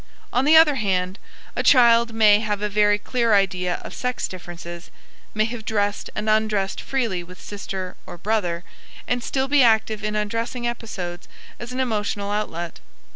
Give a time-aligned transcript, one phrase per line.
[0.33, 1.19] On the other hand,
[1.55, 4.89] a child may have a very clear idea of sex differences,
[5.35, 8.63] may have dressed and undressed freely with sister or brother,
[9.07, 11.27] and still be active in undressing episodes
[11.59, 12.79] as an emotional outlet.